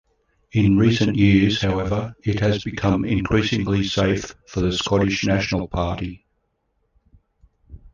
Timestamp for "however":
1.61-2.15